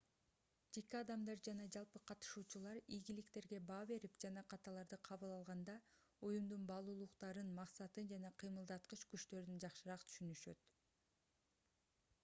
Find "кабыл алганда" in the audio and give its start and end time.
5.09-5.77